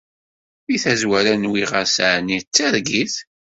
[0.65, 3.15] Di tazwara nwiɣ-as ɛni d targit.